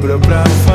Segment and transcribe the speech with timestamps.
[0.00, 0.65] noble.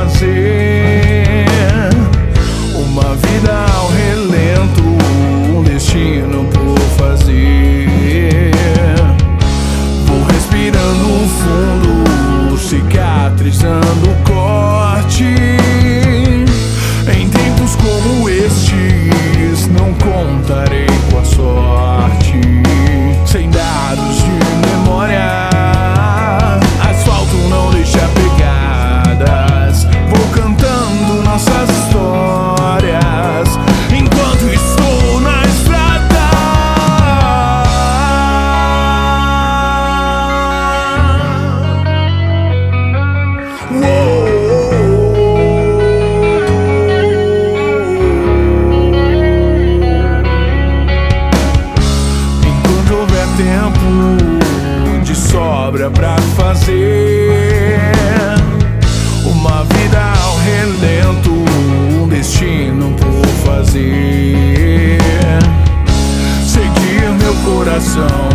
[56.41, 57.79] fazer
[59.23, 61.31] Uma vida ao relento
[62.01, 64.97] Um destino por fazer.
[66.43, 68.30] Seguir meu coração.